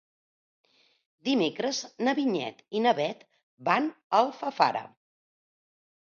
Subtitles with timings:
[1.27, 3.21] Dimecres na Vinyet i na Bet
[3.67, 4.83] van a Alfafara.